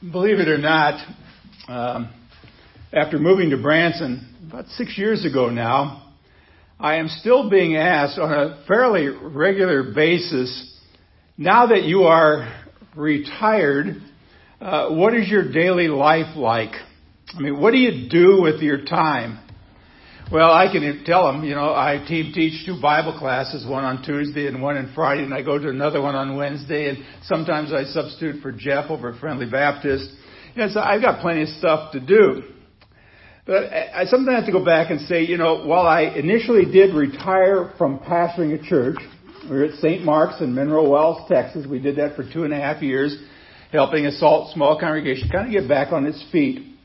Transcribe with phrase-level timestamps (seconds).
[0.00, 1.06] believe it or not,
[1.68, 2.10] um,
[2.90, 6.14] after moving to Branson about six years ago now,
[6.78, 10.74] I am still being asked on a fairly regular basis,
[11.36, 12.50] now that you are
[12.96, 14.02] retired,
[14.58, 16.72] uh, what is your daily life like?
[17.36, 19.38] I mean, what do you do with your time?
[20.32, 24.04] Well, I can tell them, you know, I team teach two Bible classes, one on
[24.04, 27.72] Tuesday and one on Friday, and I go to another one on Wednesday, and sometimes
[27.72, 30.08] I substitute for Jeff over at Friendly Baptist.
[30.54, 32.44] You know, so I've got plenty of stuff to do.
[33.44, 36.94] But I sometimes have to go back and say, you know, while I initially did
[36.94, 38.98] retire from pastoring a church,
[39.50, 40.04] we were at St.
[40.04, 41.66] Mark's in Mineral Wells, Texas.
[41.66, 43.20] We did that for two and a half years,
[43.72, 46.76] helping a small congregation kind of get back on its feet.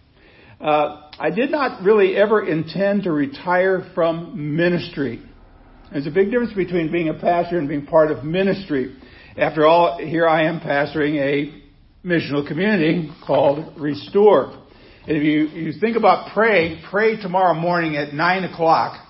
[0.59, 5.21] Uh, I did not really ever intend to retire from ministry.
[5.91, 8.95] There's a big difference between being a pastor and being part of ministry.
[9.37, 11.61] After all, here I am pastoring a
[12.07, 14.61] missional community called Restore.
[15.07, 19.01] And if you, you think about pray, pray tomorrow morning at 9 o'clock.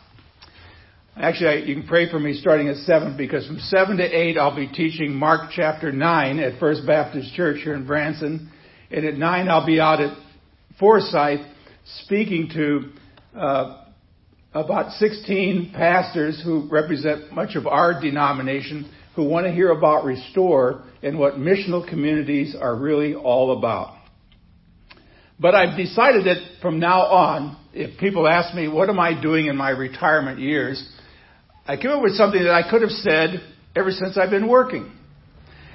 [1.16, 4.56] Actually, you can pray for me starting at 7 because from 7 to 8 I'll
[4.56, 8.52] be teaching Mark chapter 9 at First Baptist Church here in Branson.
[8.92, 10.18] And at 9 I'll be out at
[10.80, 11.42] Forsyth
[12.04, 13.86] speaking to uh,
[14.54, 20.84] about 16 pastors who represent much of our denomination who want to hear about Restore
[21.02, 23.96] and what missional communities are really all about.
[25.40, 29.48] But I've decided that from now on, if people ask me, what am I doing
[29.48, 30.82] in my retirement years?
[31.68, 33.42] I came up with something that I could have said
[33.76, 34.92] ever since I've been working.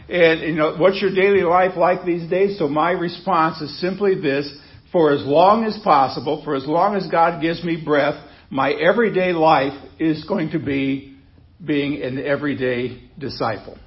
[0.08, 2.58] And, you know, what's your daily life like these days?
[2.58, 4.50] So my response is simply this
[4.92, 9.32] for as long as possible, for as long as God gives me breath, my everyday
[9.32, 11.16] life is going to be
[11.64, 13.78] being an everyday disciple.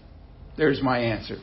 [0.57, 1.37] There's my answer.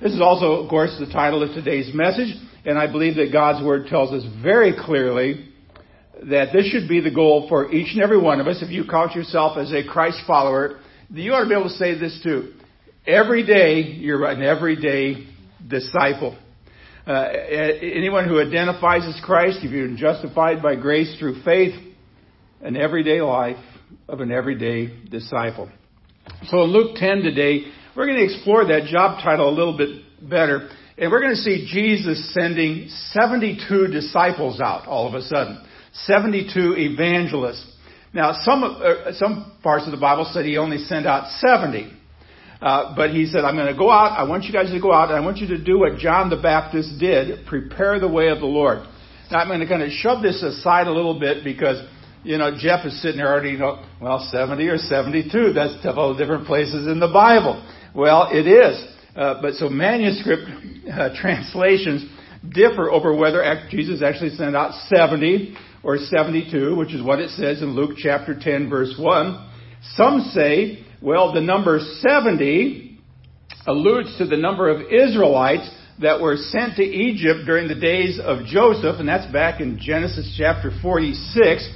[0.00, 2.32] This is also, of course, the title of today's message,
[2.64, 5.48] and I believe that God's Word tells us very clearly
[6.30, 8.62] that this should be the goal for each and every one of us.
[8.62, 10.78] If you count yourself as a Christ follower,
[11.10, 12.52] you ought to be able to say this too.
[13.06, 15.26] Every day, you're an everyday
[15.66, 16.36] disciple.
[17.08, 17.32] Uh,
[17.80, 21.72] anyone who identifies as Christ, if you're justified by grace through faith,
[22.60, 23.56] an everyday life
[24.06, 25.70] of an everyday disciple.
[26.48, 27.62] So in Luke 10 today,
[27.96, 30.68] we're going to explore that job title a little bit better.
[30.98, 35.64] And we're going to see Jesus sending 72 disciples out all of a sudden.
[36.04, 37.74] 72 evangelists.
[38.12, 41.90] Now, some, uh, some parts of the Bible said he only sent out 70.
[42.60, 44.18] Uh, but he said, I'm going to go out.
[44.18, 46.28] I want you guys to go out and I want you to do what John
[46.28, 47.46] the Baptist did.
[47.46, 48.78] Prepare the way of the Lord.
[49.30, 51.80] Now I'm going to kind of shove this aside a little bit because,
[52.24, 55.52] you know, Jeff is sitting there already, you know, well, 70 or 72.
[55.52, 57.64] That's several different places in the Bible.
[57.94, 58.94] Well, it is.
[59.14, 60.42] Uh, but so manuscript
[60.92, 62.10] uh, translations
[62.50, 67.62] differ over whether Jesus actually sent out 70 or 72, which is what it says
[67.62, 69.50] in Luke chapter 10 verse 1.
[69.94, 73.00] Some say well, the number 70
[73.66, 75.70] alludes to the number of Israelites
[76.00, 80.34] that were sent to Egypt during the days of Joseph, and that's back in Genesis
[80.38, 81.68] chapter 46.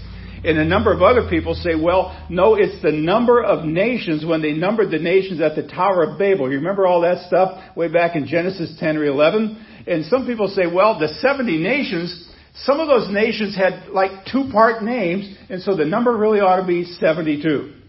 [0.45, 4.43] And a number of other people say, well, no, it's the number of nations when
[4.43, 6.51] they numbered the nations at the Tower of Babel.
[6.51, 9.67] You remember all that stuff way back in Genesis 10 or 11?
[9.87, 14.49] And some people say, well, the 70 nations, some of those nations had like two
[14.51, 17.82] part names, and so the number really ought to be 72.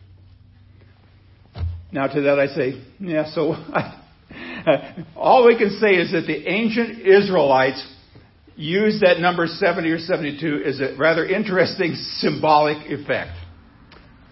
[1.93, 3.53] Now to that I say, yeah, so
[5.15, 7.87] all we can say is that the ancient Israelites
[8.55, 13.37] used that number 70 or 72 as a rather interesting symbolic effect.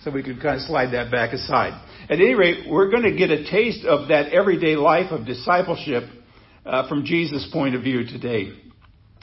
[0.04, 1.80] So we can kind of slide that back aside.
[2.10, 6.04] At any rate, we're going to get a taste of that everyday life of discipleship
[6.66, 8.54] uh, from Jesus' point of view today.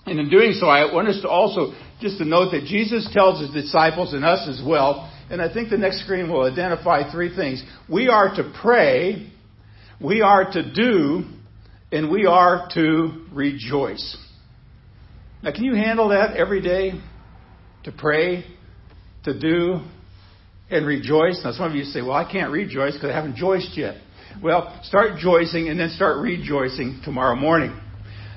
[0.06, 3.41] And in doing so, I want us to also just to note that Jesus tells
[3.41, 7.34] his disciples and us as well and I think the next screen will identify three
[7.34, 7.62] things.
[7.89, 9.31] We are to pray,
[10.00, 11.25] we are to do,
[11.92, 14.16] and we are to rejoice.
[15.42, 16.92] Now, can you handle that every day?
[17.84, 18.45] To pray,
[19.25, 19.80] to do,
[20.71, 21.41] and rejoice?
[21.45, 23.97] Now, some of you say, well, I can't rejoice because I haven't joiced yet.
[24.42, 27.78] Well, start joicing and then start rejoicing tomorrow morning.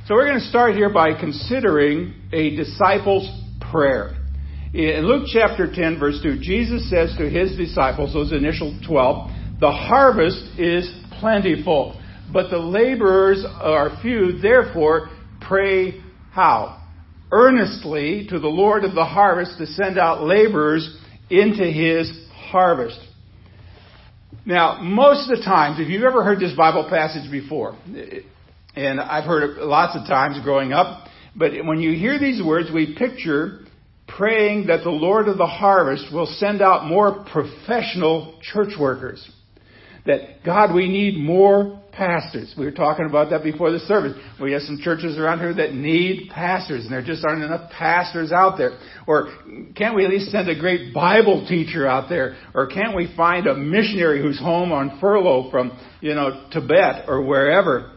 [0.07, 3.29] So we're going to start here by considering a disciple's
[3.71, 4.20] prayer.
[4.73, 9.29] In Luke chapter 10, verse 2, Jesus says to his disciples, those initial 12,
[9.59, 10.89] the harvest is
[11.19, 11.99] plentiful,
[12.31, 14.39] but the laborers are few.
[14.41, 15.09] Therefore,
[15.41, 16.01] pray
[16.31, 16.81] how?
[17.33, 20.97] Earnestly to the Lord of the harvest to send out laborers
[21.29, 22.99] into his harvest.
[24.45, 27.75] Now, most of the times, if you've ever heard this Bible passage before,
[28.75, 31.07] And I've heard it lots of times growing up.
[31.35, 33.59] But when you hear these words, we picture
[34.17, 39.29] praying that the Lord of the harvest will send out more professional church workers.
[40.05, 42.53] That God, we need more pastors.
[42.57, 44.13] We were talking about that before the service.
[44.41, 48.31] We have some churches around here that need pastors, and there just aren't enough pastors
[48.31, 48.79] out there.
[49.07, 49.29] Or
[49.75, 52.35] can't we at least send a great Bible teacher out there?
[52.55, 57.23] Or can't we find a missionary who's home on furlough from, you know, Tibet or
[57.23, 57.91] wherever?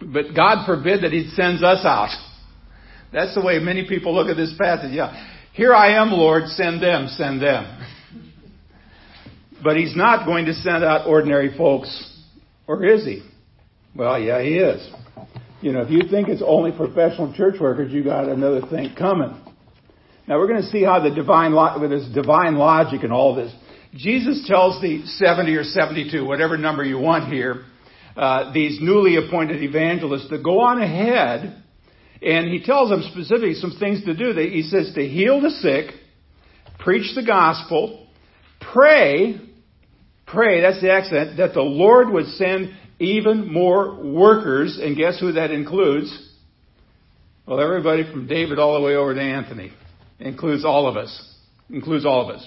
[0.00, 2.10] But God forbid that He sends us out.
[3.12, 4.92] That's the way many people look at this passage.
[4.92, 5.29] Yeah.
[5.60, 7.86] Here I am, Lord, send them, send them.
[9.62, 12.18] But He's not going to send out ordinary folks,
[12.66, 13.22] or is He?
[13.94, 14.90] Well, yeah, He is.
[15.60, 19.38] You know, if you think it's only professional church workers, you got another thing coming.
[20.26, 23.52] Now we're going to see how the divine, with this divine logic and all this.
[23.94, 27.64] Jesus tells the 70 or 72, whatever number you want here,
[28.16, 31.62] uh, these newly appointed evangelists to go on ahead,
[32.22, 34.32] and he tells them specifically some things to do.
[34.38, 35.94] He says to heal the sick,
[36.78, 38.06] preach the gospel,
[38.72, 39.40] pray,
[40.26, 45.32] pray, that's the accent, that the Lord would send even more workers, and guess who
[45.32, 46.28] that includes?
[47.46, 49.72] Well, everybody from David all the way over to Anthony.
[50.18, 51.34] It includes all of us.
[51.70, 52.46] It includes all of us.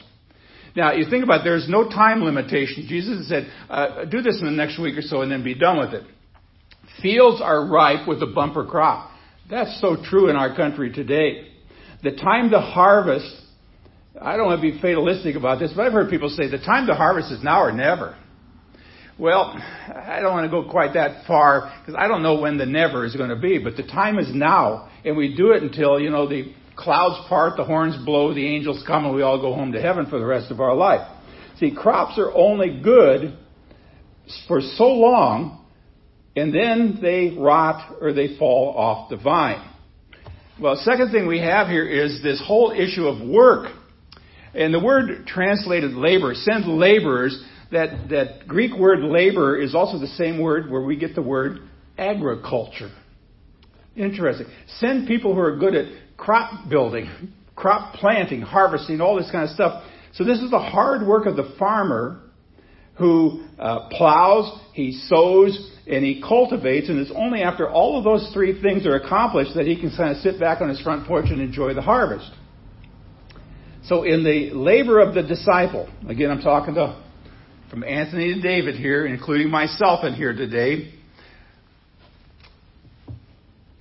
[0.76, 2.86] Now, you think about it, there's no time limitation.
[2.88, 5.80] Jesus said, uh, do this in the next week or so and then be done
[5.80, 6.04] with it.
[7.02, 9.12] Fields are ripe with a bumper crop.
[9.50, 11.50] That's so true in our country today.
[12.01, 13.30] The time to harvest,
[14.19, 16.88] I don't want to be fatalistic about this, but I've heard people say the time
[16.88, 18.18] to harvest is now or never.
[19.19, 19.56] Well,
[19.95, 23.06] I don't want to go quite that far because I don't know when the never
[23.06, 26.10] is going to be, but the time is now, and we do it until, you
[26.10, 29.72] know, the clouds part, the horns blow, the angels come, and we all go home
[29.74, 31.07] to heaven for the rest of our life.
[31.60, 33.38] See, crops are only good
[34.48, 35.62] for so long,
[36.35, 39.69] and then they rot or they fall off the vine.
[40.59, 43.71] Well, second thing we have here is this whole issue of work.
[44.53, 50.07] And the word translated labor, send laborers, that, that Greek word labor is also the
[50.07, 51.59] same word where we get the word
[51.97, 52.91] agriculture.
[53.95, 54.47] Interesting.
[54.77, 55.88] Send people who are good at
[56.18, 57.09] crop building,
[57.56, 59.83] crop planting, harvesting, all this kind of stuff.
[60.13, 62.21] So this is the hard work of the farmer
[62.95, 68.31] who uh, plows, he sows, and he cultivates, and it's only after all of those
[68.33, 71.25] three things are accomplished that he can kind of sit back on his front porch
[71.30, 72.31] and enjoy the harvest.
[73.85, 77.03] So in the labor of the disciple, again I'm talking to
[77.69, 80.94] from Anthony to David here, including myself in here today,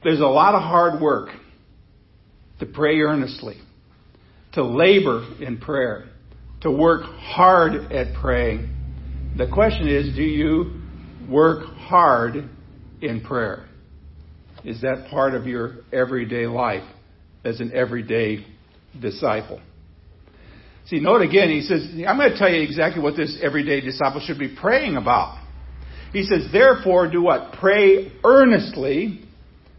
[0.02, 1.28] there's a lot of hard work
[2.58, 3.58] to pray earnestly,
[4.54, 6.06] to labor in prayer,
[6.62, 8.74] to work hard at praying.
[9.36, 10.81] The question is, do you
[11.28, 12.48] work hard
[13.00, 13.66] in prayer?
[14.64, 16.88] Is that part of your everyday life
[17.44, 18.46] as an everyday
[19.00, 19.60] disciple?
[20.86, 24.20] See, note again, he says, I'm going to tell you exactly what this everyday disciple
[24.24, 25.42] should be praying about.
[26.12, 27.54] He says, therefore, do what?
[27.58, 29.24] Pray earnestly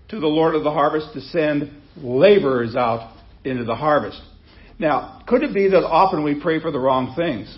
[0.10, 4.22] to the Lord of the harvest to send laborers out into the harvest.
[4.80, 7.56] Now, could it be that often we pray for the wrong things?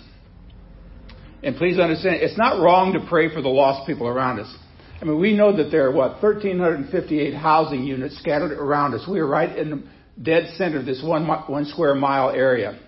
[1.46, 4.52] And please understand, it's not wrong to pray for the lost people around us.
[5.00, 9.06] I mean, we know that there are, what, 1,358 housing units scattered around us.
[9.08, 9.82] We are right in the
[10.20, 12.80] dead center of this one, one square mile area.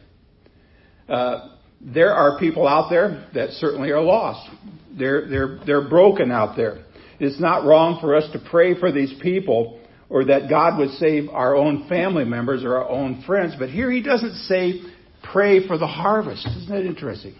[1.09, 4.51] Uh, there are people out there that certainly are lost.
[4.91, 6.85] They're, they're, they're broken out there.
[7.21, 9.79] It's not wrong for us to pray for these people
[10.09, 13.55] or that God would save our own family members or our own friends.
[13.57, 14.81] But here he doesn't say
[15.23, 16.45] pray for the harvest.
[16.45, 17.37] Isn't that interesting?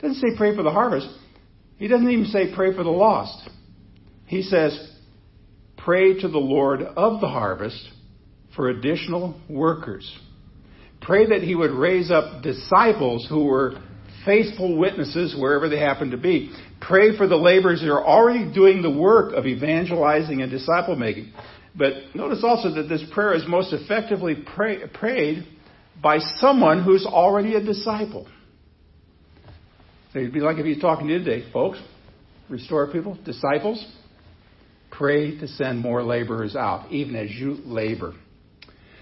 [0.00, 1.08] Doesn't say pray for the harvest.
[1.76, 3.48] He doesn't even say pray for the lost.
[4.26, 4.92] He says
[5.76, 7.88] pray to the Lord of the harvest
[8.56, 10.10] for additional workers.
[11.00, 13.74] Pray that he would raise up disciples who were
[14.24, 16.50] faithful witnesses wherever they happen to be.
[16.80, 21.32] Pray for the laborers who are already doing the work of evangelizing and disciple making.
[21.76, 25.44] But notice also that this prayer is most effectively pray, prayed
[26.02, 28.28] by someone who's already a disciple.
[30.14, 31.78] So it'd be like if he's talking to you today, folks.
[32.48, 33.84] Restore people, disciples.
[34.90, 38.14] Pray to send more laborers out, even as you labor.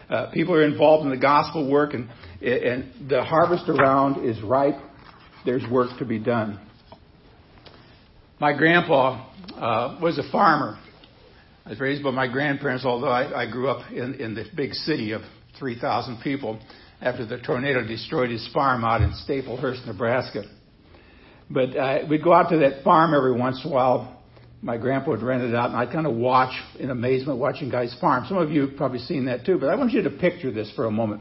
[0.09, 2.09] Uh, people are involved in the gospel work, and,
[2.40, 4.76] and the harvest around is ripe.
[5.45, 6.59] There's work to be done.
[8.40, 10.78] My grandpa uh, was a farmer
[11.64, 14.75] I was raised by my grandparents, although I, I grew up in, in the big
[14.75, 15.23] city of
[15.61, 16.59] 3,000 people
[17.00, 20.42] after the tornado destroyed his farm out in Staplehurst, Nebraska.
[21.52, 24.23] But uh, we'd go out to that farm every once in a while
[24.62, 27.94] my grandpa would rent it out, and I'd kind of watch in amazement watching guys
[28.00, 28.25] farm.
[28.28, 30.73] Some of you have probably seen that too, but I want you to picture this
[30.76, 31.21] for a moment.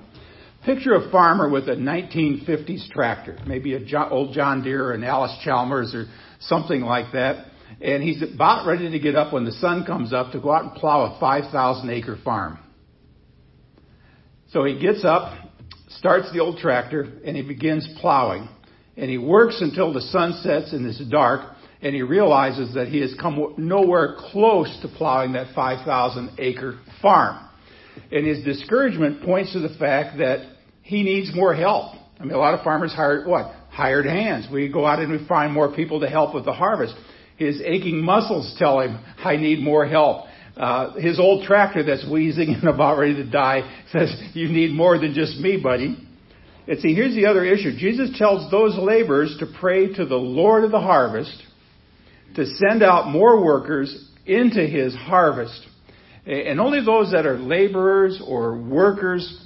[0.64, 5.04] Picture a farmer with a 1950s tractor, maybe a John, old John Deere or an
[5.04, 6.06] Allis-Chalmers or
[6.40, 7.48] something like that.
[7.82, 10.66] And he's about ready to get up when the sun comes up to go out
[10.66, 12.60] and plow a 5,000 acre farm.
[14.50, 15.34] So he gets up,
[15.98, 18.48] starts the old tractor, and he begins plowing.
[18.98, 23.00] And he works until the sun sets and it's dark, and he realizes that he
[23.02, 27.48] has come nowhere close to plowing that 5,000 acre farm.
[28.12, 31.96] And his discouragement points to the fact that he needs more help.
[32.20, 33.54] I mean, a lot of farmers hire what?
[33.70, 34.48] Hired hands.
[34.52, 36.94] We go out and we find more people to help with the harvest.
[37.38, 40.26] His aching muscles tell him, I need more help.
[40.56, 45.00] Uh, his old tractor that's wheezing and about ready to die says, You need more
[45.00, 46.08] than just me, buddy.
[46.68, 47.76] And see, here's the other issue.
[47.78, 51.44] Jesus tells those laborers to pray to the Lord of the harvest
[52.36, 55.68] to send out more workers into his harvest.
[56.26, 59.44] And only those that are laborers or workers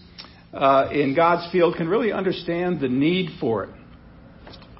[0.53, 3.69] uh, in God's field can really understand the need for it.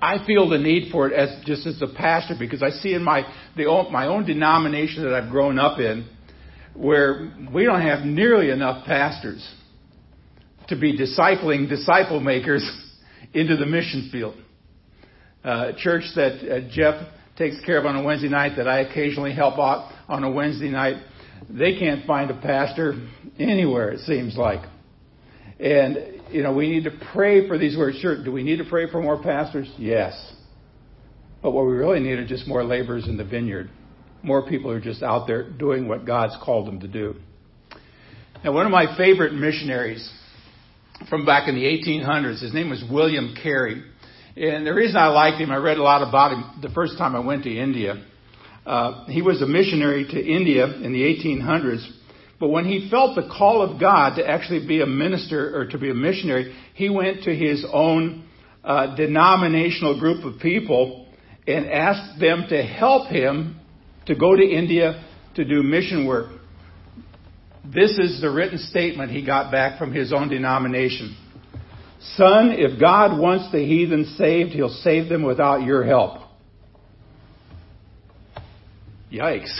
[0.02, 3.04] I feel the need for it as just as a pastor because I see in
[3.04, 3.24] my
[3.56, 6.08] the, my own denomination that I've grown up in
[6.76, 9.42] where we don't have nearly enough pastors
[10.68, 12.68] to be discipling disciple makers
[13.34, 14.36] into the mission field.
[15.44, 17.08] Uh, church that uh, Jeff
[17.38, 20.70] takes care of on a Wednesday night that I occasionally help out on a Wednesday
[20.70, 21.04] night,
[21.50, 22.94] they can't find a pastor
[23.38, 24.68] anywhere, it seems like.
[25.60, 27.98] And, you know, we need to pray for these words.
[28.00, 29.72] Sure, do we need to pray for more pastors?
[29.78, 30.34] Yes.
[31.42, 33.70] But what we really need are just more laborers in the vineyard.
[34.24, 37.16] More people who are just out there doing what God's called them to do.
[38.44, 40.12] Now, one of my favorite missionaries
[41.10, 43.84] from back in the 1800s, his name was William Carey.
[44.38, 47.16] And the reason I liked him, I read a lot about him the first time
[47.16, 48.04] I went to India.
[48.66, 51.88] Uh, he was a missionary to India in the 1800s,
[52.40, 55.78] but when he felt the call of God to actually be a minister or to
[55.78, 58.28] be a missionary, he went to his own
[58.64, 61.08] uh, denominational group of people
[61.48, 63.60] and asked them to help him
[64.08, 66.35] to go to India to do mission work.
[67.74, 71.16] This is the written statement he got back from his own denomination.
[72.16, 76.22] Son, if God wants the heathen saved, he'll save them without your help.
[79.12, 79.54] Yikes.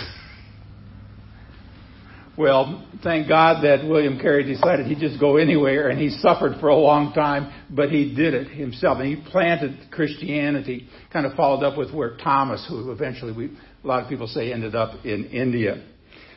[2.38, 6.68] Well, thank God that William Carey decided he'd just go anywhere and he suffered for
[6.68, 11.64] a long time, but he did it himself and he planted Christianity, kind of followed
[11.64, 15.26] up with where Thomas, who eventually we, a lot of people say ended up in
[15.28, 15.82] India.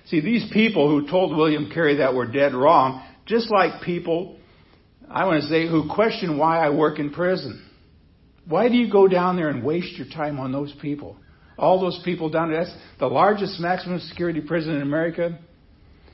[0.08, 4.38] See, these people who told William Carey that were dead wrong, just like people
[5.10, 7.64] I want to say, who question why I work in prison.
[8.46, 11.16] Why do you go down there and waste your time on those people?
[11.56, 15.38] All those people down there, that's the largest maximum security prison in America.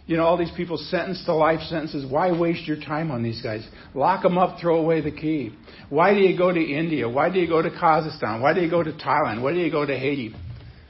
[0.07, 2.11] You know, all these people sentenced to life sentences.
[2.11, 3.67] Why waste your time on these guys?
[3.95, 5.53] Lock them up, throw away the key.
[5.89, 7.09] Why do you go to India?
[7.09, 8.41] Why do you go to Kazakhstan?
[8.41, 9.43] Why do you go to Thailand?
[9.43, 10.35] Why do you go to Haiti?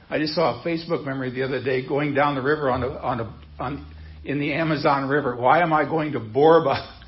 [0.09, 2.87] I just saw a Facebook memory the other day going down the river on a,
[2.87, 3.93] on a, on,
[4.23, 5.35] in the Amazon River.
[5.35, 6.91] Why am I going to Borba?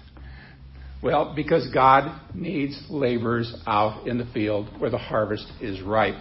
[1.00, 6.20] Well, because God needs laborers out in the field where the harvest is ripe.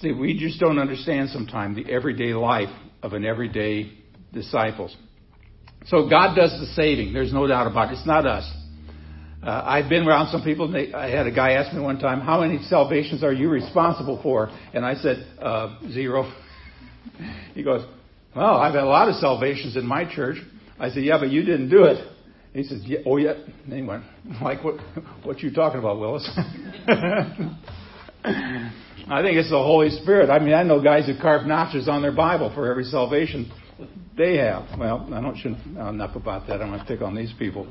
[0.00, 2.68] See, we just don't understand sometimes the everyday life
[3.02, 3.92] of an everyday
[4.32, 4.96] disciples.
[5.86, 7.12] So God does the saving.
[7.12, 7.98] There's no doubt about it.
[7.98, 8.48] It's not us.
[9.42, 10.66] Uh, I've been around some people.
[10.66, 13.48] and They, I had a guy ask me one time, "How many salvations are you
[13.48, 16.32] responsible for?" And I said, uh, zero.
[17.54, 17.86] he goes,
[18.34, 20.38] "Well, I've had a lot of salvations in my church."
[20.80, 22.06] I said, yeah, but you didn't do it.
[22.52, 23.34] He says, yeah, oh yeah.
[23.68, 24.04] went,
[24.42, 24.76] like what,
[25.24, 26.28] what you talking about, Willis?
[29.10, 30.30] I think it's the Holy Spirit.
[30.30, 33.50] I mean, I know guys who carve notches on their Bible for every salvation
[34.16, 34.64] they have.
[34.78, 36.60] Well, I don't shouldn't enough about that.
[36.60, 37.68] I'm going to pick on these people.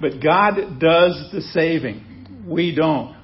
[0.00, 2.44] But God does the saving.
[2.46, 3.16] We don't.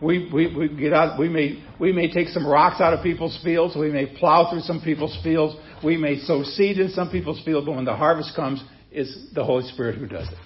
[0.00, 3.38] We, we, we get out, we may, we may take some rocks out of people's
[3.42, 3.74] fields.
[3.76, 5.56] We may plow through some people's fields.
[5.82, 7.66] We may sow seed in some people's fields.
[7.66, 10.38] But when the harvest comes, it's the Holy Spirit who does it.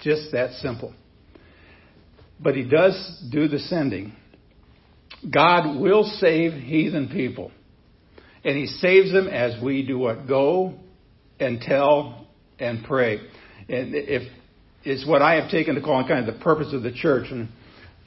[0.00, 0.92] Just that simple.
[2.40, 4.14] But He does do the sending.
[5.32, 7.52] God will save heathen people.
[8.44, 10.26] And He saves them as we do what?
[10.26, 10.74] Go
[11.38, 12.26] and tell
[12.58, 13.18] and pray.
[13.68, 14.22] And if
[14.84, 17.26] it's what I have taken to call kind of the purpose of the church.
[17.30, 17.48] And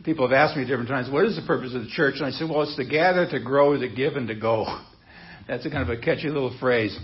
[0.03, 2.15] people have asked me different times, what is the purpose of the church?
[2.17, 4.65] And I said, well, it's to gather, to grow, to give, and to go.
[5.47, 6.97] That's a kind of a catchy little phrase.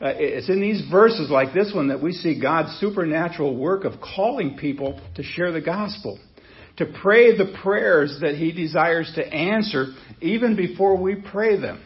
[0.00, 3.94] Uh, it's in these verses like this one that we see God's supernatural work of
[4.00, 6.18] calling people to share the gospel,
[6.76, 9.86] to pray the prayers that He desires to answer
[10.20, 11.82] even before we pray them.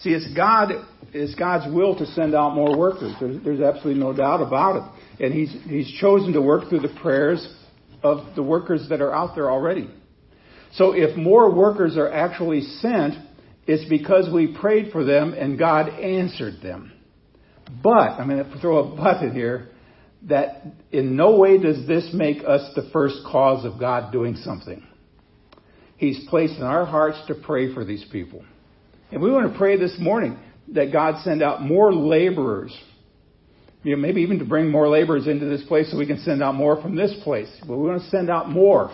[0.00, 0.72] See, it's God,
[1.12, 3.14] it's God's will to send out more workers.
[3.20, 5.01] There's, there's absolutely no doubt about it.
[5.20, 7.46] And He's, He's chosen to work through the prayers
[8.02, 9.88] of the workers that are out there already.
[10.74, 13.14] So if more workers are actually sent,
[13.66, 16.92] it's because we prayed for them and God answered them.
[17.82, 19.68] But, I'm going to throw a but in here,
[20.28, 24.86] that in no way does this make us the first cause of God doing something.
[25.96, 28.44] He's placed in our hearts to pray for these people.
[29.10, 30.38] And we want to pray this morning
[30.68, 32.76] that God send out more laborers.
[33.82, 36.42] You know, maybe even to bring more laborers into this place so we can send
[36.42, 37.50] out more from this place.
[37.66, 38.90] But we want to send out more.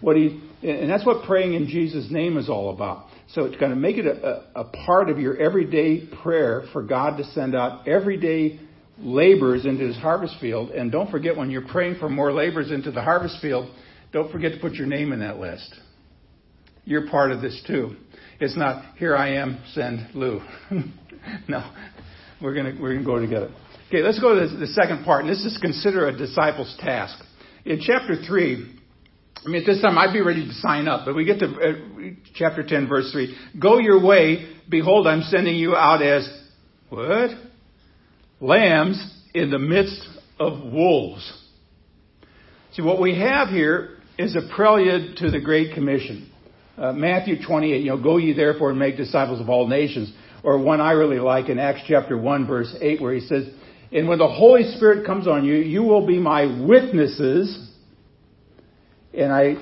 [0.00, 3.06] What he, and that's what praying in Jesus' name is all about.
[3.28, 7.16] So it's going to make it a, a, part of your everyday prayer for God
[7.18, 8.60] to send out everyday
[8.98, 10.70] laborers into his harvest field.
[10.70, 13.74] And don't forget when you're praying for more laborers into the harvest field,
[14.12, 15.74] don't forget to put your name in that list.
[16.84, 17.96] You're part of this too.
[18.40, 20.40] It's not here I am, send Lou.
[21.48, 21.70] no,
[22.40, 23.50] we're gonna we're gonna go together.
[23.88, 27.18] Okay, let's go to the, second part, and this is consider a disciple's task.
[27.64, 28.78] In chapter three,
[29.44, 31.46] I mean, at this time I'd be ready to sign up, but we get to
[31.46, 33.34] uh, chapter 10, verse 3.
[33.58, 34.56] Go your way.
[34.68, 36.28] Behold, I'm sending you out as
[36.90, 37.30] what?
[38.40, 39.02] Lambs
[39.32, 40.06] in the midst
[40.38, 41.32] of wolves.
[42.72, 46.30] See, what we have here is a prelude to the Great Commission.
[46.76, 50.12] Uh, Matthew 28, you know, go ye therefore and make disciples of all nations.
[50.44, 53.48] Or one I really like in Acts chapter 1 verse 8 where he says,
[53.90, 57.70] and when the Holy Spirit comes on you, you will be my witnesses.
[59.14, 59.54] And I,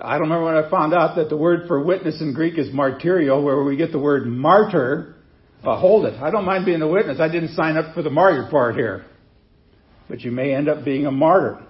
[0.00, 2.68] I don't remember when I found out that the word for witness in Greek is
[2.68, 5.16] martyrio, where we get the word martyr.
[5.64, 6.20] Uh, hold it.
[6.20, 7.18] I don't mind being a witness.
[7.20, 9.04] I didn't sign up for the martyr part here.
[10.08, 11.64] But you may end up being a martyr.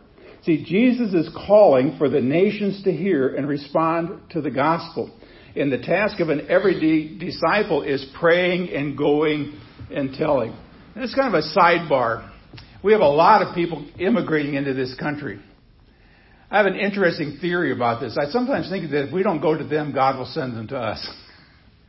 [0.44, 5.10] See, Jesus is calling for the nations to hear and respond to the gospel.
[5.54, 9.58] And the task of an everyday disciple is praying and going
[9.90, 10.56] and telling.
[10.94, 12.30] And it's kind of a sidebar.
[12.84, 15.40] We have a lot of people immigrating into this country.
[16.50, 18.18] I have an interesting theory about this.
[18.20, 20.76] I sometimes think that if we don't go to them, God will send them to
[20.76, 21.10] us.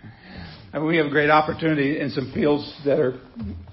[0.74, 3.20] I mean, we have a great opportunity in some fields that are,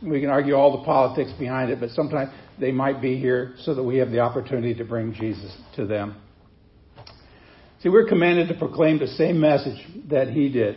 [0.03, 3.75] we can argue all the politics behind it, but sometimes they might be here so
[3.75, 6.17] that we have the opportunity to bring Jesus to them.
[7.83, 9.79] See, we're commanded to proclaim the same message
[10.11, 10.77] that he did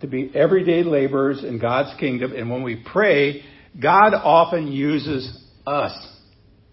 [0.00, 2.32] to be everyday laborers in God's kingdom.
[2.32, 3.44] And when we pray,
[3.80, 5.92] God often uses us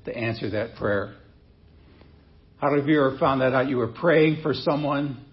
[0.06, 1.16] to answer that prayer.
[2.58, 3.70] How many of you ever found that out?
[3.70, 5.24] You were praying for someone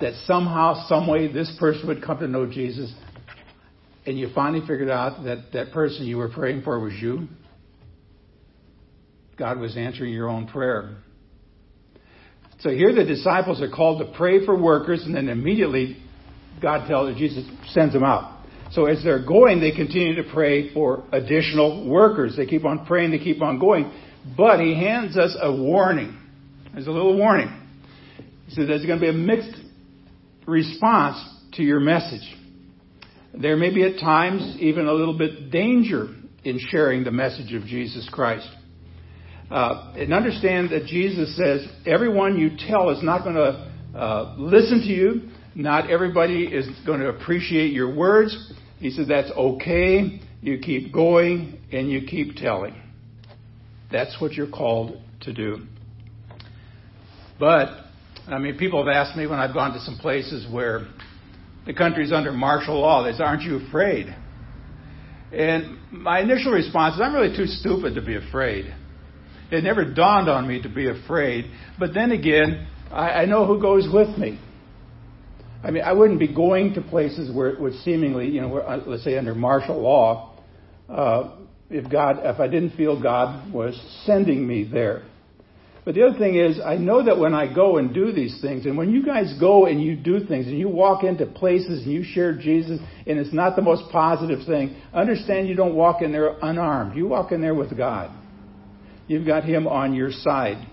[0.00, 2.92] that somehow, some way, this person would come to know Jesus,
[4.06, 7.28] and you finally figured out that that person you were praying for was you.
[9.36, 10.96] God was answering your own prayer.
[12.60, 15.98] So here the disciples are called to pray for workers, and then immediately
[16.62, 18.33] God tells Jesus sends them out.
[18.74, 22.36] So as they're going, they continue to pray for additional workers.
[22.36, 23.92] They keep on praying, they keep on going.
[24.36, 26.18] But he hands us a warning.
[26.72, 27.48] There's a little warning.
[28.46, 29.60] He says there's going to be a mixed
[30.44, 32.36] response to your message.
[33.32, 36.08] There may be at times even a little bit danger
[36.42, 38.48] in sharing the message of Jesus Christ.
[39.50, 44.80] Uh, and understand that Jesus says everyone you tell is not going to uh, listen
[44.80, 45.28] to you.
[45.54, 48.52] Not everybody is going to appreciate your words.
[48.78, 50.20] He said that's okay.
[50.40, 52.74] You keep going and you keep telling.
[53.90, 55.66] That's what you're called to do.
[57.38, 57.68] But
[58.26, 60.86] I mean, people have asked me when I've gone to some places where
[61.66, 64.14] the country's under martial law, they say, Aren't you afraid?
[65.32, 68.72] And my initial response is, I'm really too stupid to be afraid.
[69.50, 71.50] It never dawned on me to be afraid.
[71.78, 74.38] But then again, I, I know who goes with me.
[75.64, 78.68] I mean, I wouldn't be going to places where it would seemingly, you know, where,
[78.68, 80.36] uh, let's say under martial law,
[80.90, 81.36] uh,
[81.70, 85.04] if God, if I didn't feel God was sending me there.
[85.86, 88.66] But the other thing is, I know that when I go and do these things,
[88.66, 91.92] and when you guys go and you do things, and you walk into places and
[91.92, 96.12] you share Jesus, and it's not the most positive thing, understand you don't walk in
[96.12, 96.96] there unarmed.
[96.96, 98.10] You walk in there with God.
[99.06, 100.66] You've got Him on your side.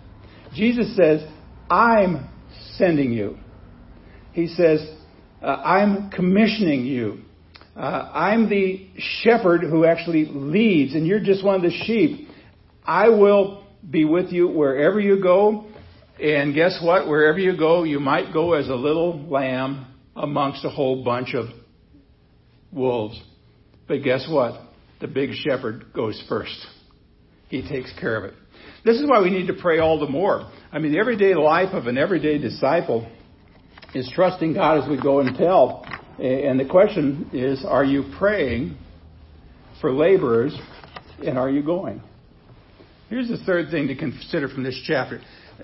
[0.54, 1.22] Jesus says,
[1.70, 2.30] I'm
[2.76, 3.38] sending you.
[4.34, 4.88] He says,
[5.42, 7.20] uh, I'm commissioning you.
[7.76, 12.28] Uh, I'm the shepherd who actually leads, and you're just one of the sheep.
[12.86, 15.68] I will be with you wherever you go.
[16.22, 17.08] And guess what?
[17.08, 21.46] Wherever you go, you might go as a little lamb amongst a whole bunch of
[22.72, 23.20] wolves.
[23.88, 24.62] But guess what?
[25.00, 26.56] The big shepherd goes first.
[27.50, 28.34] He takes care of it.
[28.86, 30.50] This is why we need to pray all the more.
[30.72, 33.12] I mean, the everyday life of an everyday disciple
[33.94, 35.86] is trusting God as we go and tell.
[36.20, 38.78] And the question is, are you praying
[39.80, 40.56] for laborers
[41.26, 42.02] and are you going?
[43.10, 45.22] Here's the third thing to consider from this chapter.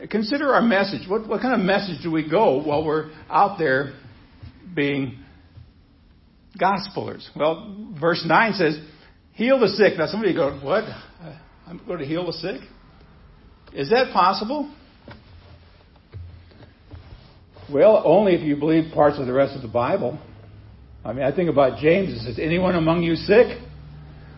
[0.09, 1.07] Consider our message.
[1.07, 3.93] What, what kind of message do we go while we're out there
[4.75, 5.19] being
[6.59, 7.27] gospelers?
[7.35, 8.79] Well, verse 9 says,
[9.33, 9.97] heal the sick.
[9.97, 10.83] Now somebody go, what?
[11.65, 12.61] I'm going to heal the sick?
[13.73, 14.73] Is that possible?
[17.71, 20.19] Well, only if you believe parts of the rest of the Bible.
[21.03, 22.13] I mean, I think about James.
[22.13, 23.57] It says, anyone among you sick?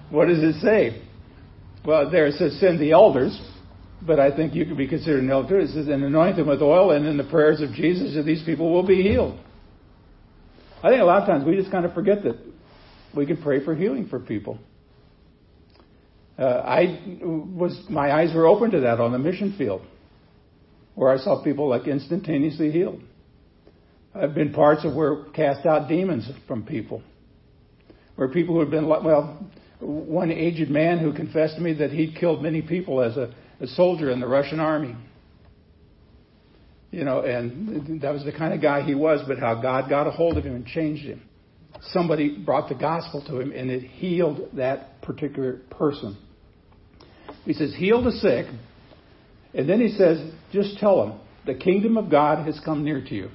[0.09, 1.03] What does it say?
[1.85, 3.39] Well, there it says, send the elders.
[4.05, 5.59] But I think you could be considered an elder.
[5.59, 8.71] It says, and anoint them with oil, and in the prayers of Jesus, these people
[8.71, 9.37] will be healed.
[10.81, 12.37] I think a lot of times we just kind of forget that
[13.15, 14.57] we can pray for healing for people.
[16.37, 19.81] Uh, I was my eyes were open to that on the mission field,
[20.95, 23.01] where I saw people like instantaneously healed.
[24.13, 27.03] I've been parts of where cast out demons from people,
[28.15, 29.47] where people who had been well,
[29.79, 33.67] one aged man who confessed to me that he'd killed many people as a, a
[33.67, 34.95] soldier in the Russian army.
[36.91, 40.07] You know, and that was the kind of guy he was, but how God got
[40.07, 41.21] a hold of him and changed him.
[41.91, 46.17] Somebody brought the gospel to him and it healed that particular person.
[47.45, 48.47] He says, heal the sick.
[49.53, 53.15] And then he says, just tell them, the kingdom of God has come near to
[53.15, 53.29] you.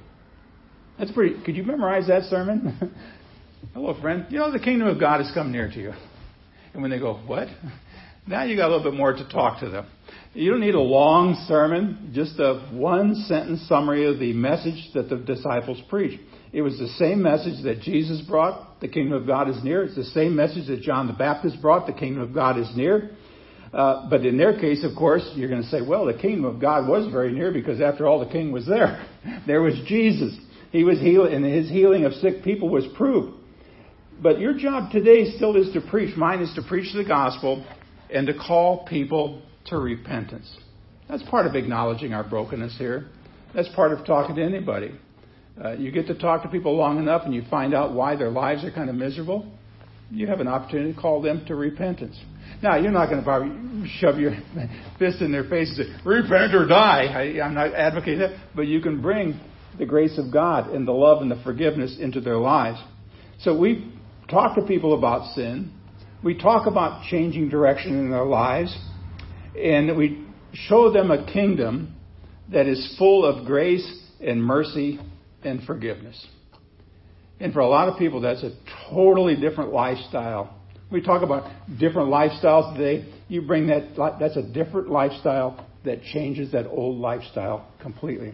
[0.97, 2.95] That's pretty, could you memorize that sermon?
[3.73, 4.25] Hello, friend.
[4.29, 5.93] You know, the kingdom of God has come near to you.
[6.73, 7.49] And when they go, what?
[8.27, 9.87] Now you got a little bit more to talk to them.
[10.33, 15.09] You don't need a long sermon, just a one sentence summary of the message that
[15.09, 16.21] the disciples preached.
[16.53, 19.83] It was the same message that Jesus brought, the kingdom of God is near.
[19.83, 23.11] It's the same message that John the Baptist brought, the kingdom of God is near.
[23.73, 26.61] Uh, but in their case, of course, you're going to say, well, the kingdom of
[26.61, 29.05] God was very near because after all, the king was there.
[29.47, 30.33] there was Jesus.
[30.75, 33.37] He was healing, and his healing of sick people was proved.
[34.21, 36.17] But your job today still is to preach.
[36.17, 37.65] Mine is to preach the gospel
[38.13, 40.53] and to call people to repentance.
[41.07, 43.07] That's part of acknowledging our brokenness here.
[43.53, 44.91] That's part of talking to anybody.
[45.63, 48.29] Uh, you get to talk to people long enough and you find out why their
[48.29, 49.49] lives are kind of miserable.
[50.11, 52.19] You have an opportunity to call them to repentance.
[52.61, 54.31] Now, you're not going to probably shove your
[54.99, 57.05] fist in their face and say, repent or die.
[57.05, 58.37] I, I'm not advocating that.
[58.53, 59.39] But you can bring
[59.77, 62.79] the grace of God and the love and the forgiveness into their lives.
[63.39, 63.93] So we
[64.29, 65.71] talk to people about sin.
[66.23, 68.75] We talk about changing direction in their lives.
[69.61, 71.95] And we show them a kingdom
[72.51, 73.85] that is full of grace
[74.21, 74.99] and mercy
[75.43, 76.25] and forgiveness.
[77.39, 78.51] And for a lot of people, that's a
[78.89, 80.55] totally different lifestyle.
[80.91, 83.11] We talk about different lifestyles today.
[83.27, 88.33] You bring that, that's a different lifestyle that changes that old lifestyle completely.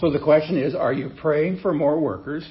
[0.00, 2.48] So the question is, are you praying for more workers?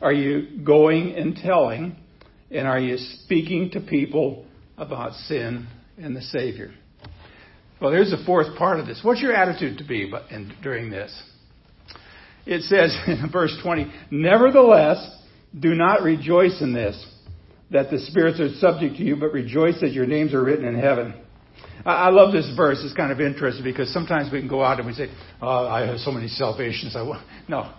[0.00, 1.96] Are you going and telling?
[2.50, 4.46] And are you speaking to people
[4.78, 5.66] about sin
[5.98, 6.72] and the Savior?
[7.80, 9.00] Well, there's the fourth part of this.
[9.02, 10.10] What's your attitude to be
[10.62, 11.12] during this?
[12.46, 15.18] It says in verse 20, Nevertheless,
[15.58, 17.06] do not rejoice in this,
[17.70, 20.78] that the spirits are subject to you, but rejoice that your names are written in
[20.78, 21.14] heaven.
[21.84, 22.80] I love this verse.
[22.84, 25.08] It's kind of interesting because sometimes we can go out and we say,
[25.40, 26.94] oh, I have so many salvations.
[26.96, 27.26] I want.
[27.48, 27.72] No,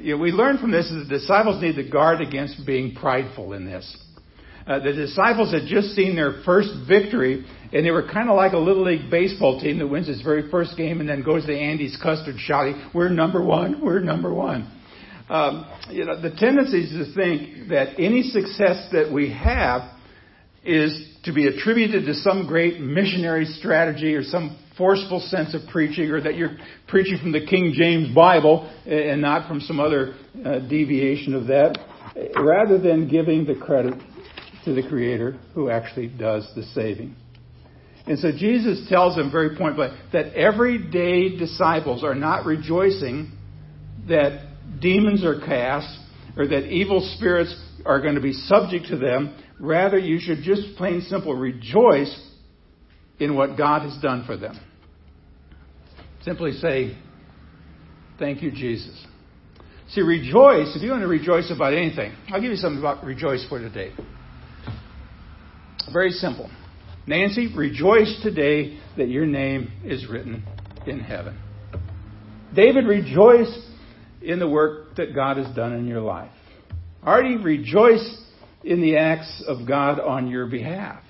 [0.00, 3.96] we learn from this that the disciples need to guard against being prideful in this.
[4.66, 8.52] Uh, the disciples had just seen their first victory, and they were kind of like
[8.52, 11.58] a little league baseball team that wins its very first game and then goes to
[11.58, 13.80] Andy's custard shouting, "We're number one!
[13.80, 14.70] We're number one!"
[15.30, 19.90] Um, you know, the tendency is to think that any success that we have
[20.64, 26.10] is to be attributed to some great missionary strategy or some forceful sense of preaching
[26.10, 30.60] or that you're preaching from the King James Bible and not from some other uh,
[30.60, 31.78] deviation of that,
[32.34, 33.92] rather than giving the credit
[34.64, 37.14] to the Creator who actually does the saving.
[38.06, 43.32] And so Jesus tells them very point blank that everyday disciples are not rejoicing
[44.08, 45.94] that demons are cast
[46.36, 49.36] or that evil spirits are going to be subject to them.
[49.58, 52.14] Rather, you should just plain simple rejoice
[53.18, 54.58] in what God has done for them.
[56.22, 56.96] Simply say,
[58.18, 59.06] Thank you, Jesus.
[59.90, 63.46] See, rejoice, if you want to rejoice about anything, I'll give you something about rejoice
[63.48, 63.92] for today.
[65.92, 66.50] Very simple.
[67.06, 70.44] Nancy, rejoice today that your name is written
[70.86, 71.38] in heaven.
[72.54, 73.67] David, rejoice
[74.22, 76.32] in the work that God has done in your life.
[77.02, 78.20] Artie, rejoice
[78.64, 81.02] in the acts of God on your behalf.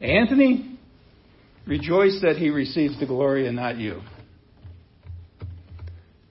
[0.00, 0.78] Anthony,
[1.66, 4.00] rejoice that he receives the glory and not you.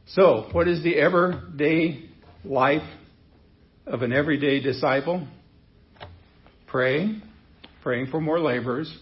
[0.08, 2.08] So, what is the everyday
[2.44, 2.88] life
[3.88, 5.28] of an everyday disciple?
[6.68, 7.24] Praying,
[7.82, 8.96] praying for more laborers,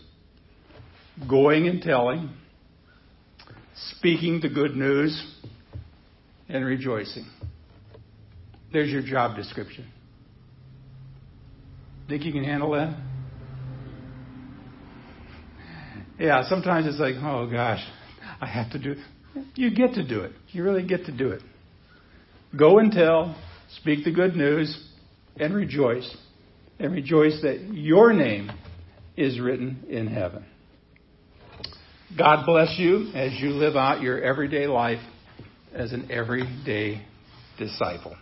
[1.30, 2.30] going and telling,
[3.98, 5.22] speaking the good news,
[6.52, 7.26] and rejoicing.
[8.74, 9.88] There's your job description.
[12.08, 12.98] Think you can handle that?
[16.20, 17.84] Yeah, sometimes it's like, oh gosh,
[18.40, 18.98] I have to do it.
[19.56, 20.34] You get to do it.
[20.50, 21.42] You really get to do it.
[22.58, 23.36] Go and tell,
[23.78, 24.78] speak the good news,
[25.38, 26.16] and rejoice.
[26.80, 28.52] And rejoice that your name
[29.16, 30.46] is written in heaven.
[32.18, 35.00] God bless you as you live out your everyday life
[35.74, 37.02] as an everyday
[37.58, 38.16] disciple.